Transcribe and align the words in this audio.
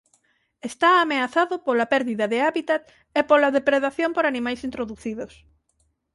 Está 0.69 0.89
ameazado 0.95 1.55
pola 1.65 1.89
perdida 1.93 2.25
de 2.31 2.37
hábitat 2.47 2.83
e 3.19 3.21
pola 3.29 3.53
depredación 3.57 4.09
por 4.13 4.25
animais 4.25 4.61
introducidos. 4.69 5.31